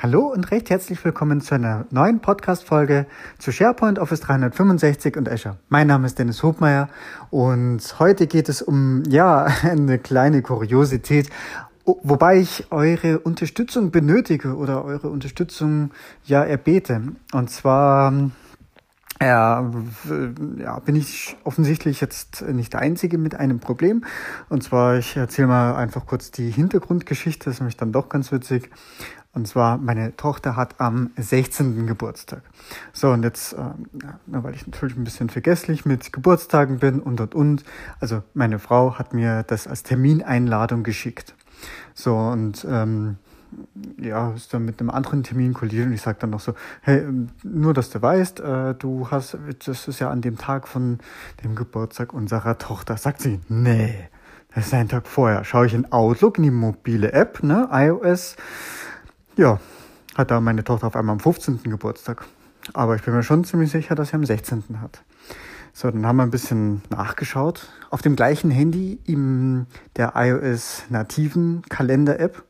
[0.00, 3.06] Hallo und recht herzlich willkommen zu einer neuen Podcast-Folge
[3.40, 5.56] zu SharePoint, Office 365 und Azure.
[5.70, 6.88] Mein Name ist Dennis Hobmeier
[7.30, 11.30] und heute geht es um, ja, eine kleine Kuriosität,
[11.84, 15.90] wobei ich eure Unterstützung benötige oder eure Unterstützung,
[16.22, 17.02] ja, erbete.
[17.32, 18.30] Und zwar,
[19.20, 19.68] ja,
[20.58, 24.04] ja, bin ich offensichtlich jetzt nicht der Einzige mit einem Problem.
[24.48, 28.30] Und zwar, ich erzähle mal einfach kurz die Hintergrundgeschichte, das ist nämlich dann doch ganz
[28.30, 28.70] witzig.
[29.38, 31.86] Und zwar, meine Tochter hat am 16.
[31.86, 32.42] Geburtstag.
[32.92, 33.58] So, und jetzt, äh,
[34.26, 37.64] weil ich natürlich ein bisschen vergesslich mit Geburtstagen bin und und und.
[38.00, 41.36] Also, meine Frau hat mir das als Termineinladung geschickt.
[41.94, 43.18] So, und ähm,
[44.00, 46.98] ja, ist dann mit einem anderen Termin kollidiert und ich sage dann noch so, hey,
[46.98, 50.98] ähm, nur dass du weißt, äh, du hast, das ist ja an dem Tag von
[51.44, 52.96] dem Geburtstag unserer Tochter.
[52.96, 53.94] Sagt sie, nee,
[54.52, 55.44] das ist ein Tag vorher.
[55.44, 58.34] Schaue ich in Outlook, in die mobile App, ne, iOS,
[59.38, 59.60] ja,
[60.16, 61.62] hat da meine Tochter auf einmal am 15.
[61.62, 62.26] Geburtstag.
[62.74, 64.80] Aber ich bin mir schon ziemlich sicher, dass sie am 16.
[64.82, 65.02] hat.
[65.72, 67.68] So, dann haben wir ein bisschen nachgeschaut.
[67.90, 72.42] Auf dem gleichen Handy in der iOS nativen Kalender-App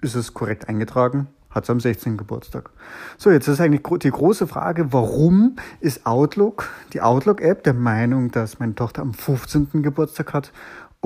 [0.00, 1.28] ist es korrekt eingetragen.
[1.48, 2.16] Hat sie am 16.
[2.16, 2.70] Geburtstag.
[3.16, 8.58] So, jetzt ist eigentlich die große Frage, warum ist Outlook, die Outlook-App, der Meinung, dass
[8.58, 9.82] meine Tochter am 15.
[9.82, 10.52] Geburtstag hat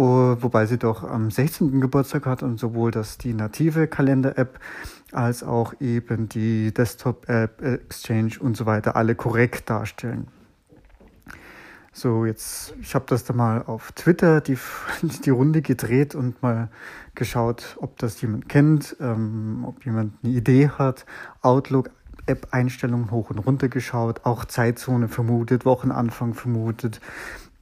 [0.02, 1.80] wobei sie doch am 16.
[1.80, 4.58] Geburtstag hat und sowohl das die native Kalender-App
[5.12, 10.26] als auch eben die Desktop-App, Exchange und so weiter alle korrekt darstellen.
[11.92, 14.58] So, jetzt, ich habe das da mal auf Twitter die,
[15.24, 16.68] die Runde gedreht und mal
[17.14, 21.06] geschaut, ob das jemand kennt, ähm, ob jemand eine Idee hat.
[21.40, 21.90] Outlook
[22.26, 27.00] App-Einstellungen hoch und runter geschaut, auch Zeitzone vermutet, Wochenanfang vermutet,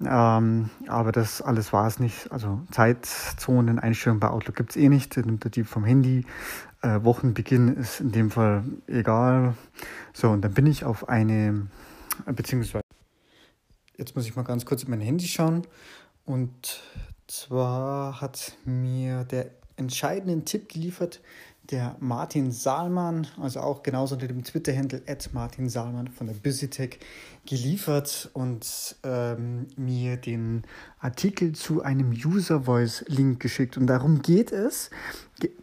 [0.08, 2.30] ähm, aber das alles war es nicht.
[2.32, 5.16] Also Zeitzonen, Einstellungen bei Outlook gibt es eh nicht.
[5.16, 6.24] Nimmt er die vom Handy.
[6.82, 9.54] Äh, Wochenbeginn ist in dem Fall egal.
[10.12, 11.68] So, und dann bin ich auf eine,
[12.26, 12.82] beziehungsweise,
[13.96, 15.62] jetzt muss ich mal ganz kurz in mein Handy schauen.
[16.24, 16.82] Und
[17.26, 19.50] zwar hat mir der
[19.82, 21.20] entscheidenden Tipp geliefert,
[21.70, 26.98] der Martin Saalmann, also auch genauso unter dem Twitter-Handle Martin Saalmann von der BusyTech,
[27.46, 30.62] geliefert und ähm, mir den
[31.00, 33.76] Artikel zu einem User Voice Link geschickt.
[33.76, 34.90] Und darum geht es,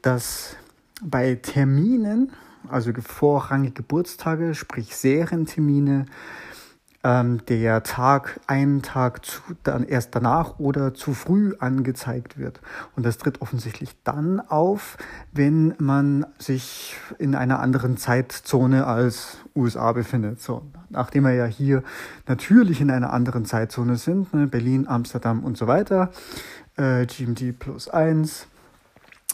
[0.01, 0.55] dass
[1.01, 2.31] bei Terminen,
[2.67, 6.05] also vorrangige Geburtstage, sprich Serientermine,
[7.03, 12.59] ähm, der Tag einen Tag zu, dann erst danach oder zu früh angezeigt wird.
[12.95, 14.97] Und das tritt offensichtlich dann auf,
[15.31, 20.41] wenn man sich in einer anderen Zeitzone als USA befindet.
[20.41, 21.83] So, nachdem wir ja hier
[22.27, 26.11] natürlich in einer anderen Zeitzone sind, ne, Berlin, Amsterdam und so weiter,
[26.75, 28.47] äh, GMT plus eins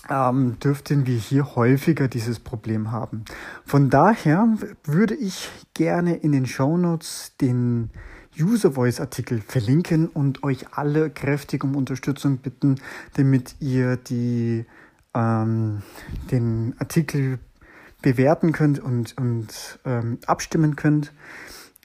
[0.09, 3.25] ähm, dürften wir hier häufiger dieses Problem haben.
[3.65, 4.47] Von daher
[4.83, 7.89] würde ich gerne in den Show Notes den
[8.39, 12.75] User Voice Artikel verlinken und euch alle kräftig um Unterstützung bitten,
[13.13, 14.65] damit ihr die,
[15.13, 15.81] ähm,
[16.31, 17.39] den Artikel
[18.01, 21.13] bewerten könnt und, und ähm, abstimmen könnt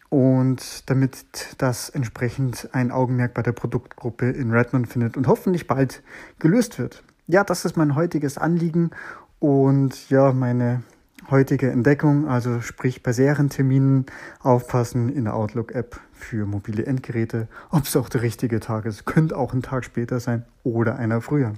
[0.08, 6.02] und damit das entsprechend ein Augenmerk bei der Produktgruppe in Redmond findet und hoffentlich bald
[6.40, 8.90] gelöst wird ja, das ist mein heutiges Anliegen
[9.38, 10.82] und ja, meine
[11.30, 14.06] heutige Entdeckung, also sprich bei Serienterminen
[14.40, 19.04] aufpassen in der Outlook-App für mobile Endgeräte, ob es auch der richtige Tag ist.
[19.04, 21.54] Könnte auch ein Tag später sein oder einer früher.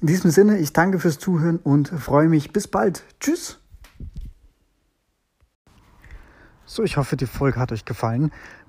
[0.00, 2.52] In diesem Sinne, ich danke fürs Zuhören und freue mich.
[2.52, 3.04] Bis bald.
[3.20, 3.58] Tschüss.
[6.64, 8.32] So, ich hoffe, die Folge hat euch gefallen.